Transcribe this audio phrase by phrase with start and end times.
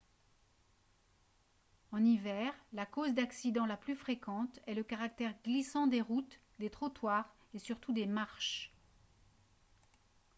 [1.91, 6.71] en hiver la cause d'accidents la plus fréquente est le caractère glissant des routes des
[6.71, 8.73] trottoirs et surtout des marches